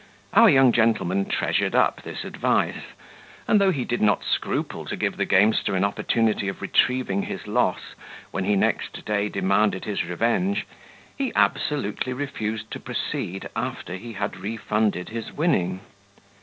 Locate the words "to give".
4.85-5.15